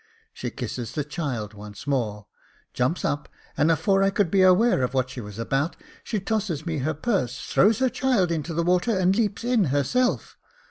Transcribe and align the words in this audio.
She 0.33 0.49
kisses 0.49 0.93
the 0.93 1.03
child 1.03 1.53
once 1.53 1.85
more, 1.85 2.25
jumps 2.73 3.05
up, 3.05 3.29
and 3.55 3.69
afore 3.69 4.01
I 4.01 4.09
could 4.09 4.31
be 4.31 4.41
aware 4.41 4.81
of 4.81 4.95
what 4.95 5.11
she 5.11 5.21
was 5.21 5.37
about, 5.37 5.75
she 6.03 6.19
tosses 6.19 6.65
me 6.65 6.79
her 6.79 6.95
purse, 6.95 7.39
throws 7.39 7.77
her 7.77 7.89
child 7.91 8.31
into 8.31 8.55
the 8.55 8.63
water, 8.63 8.97
and 8.97 9.15
leaps 9.15 9.43
in 9.43 9.65
her 9.65 9.83
self. 9.83 10.39